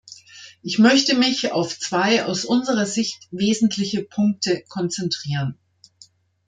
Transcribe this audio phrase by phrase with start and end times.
[0.63, 5.59] Ich möchte mich auf zwei aus unserer Sicht wesentliche Punkte konzentrieren.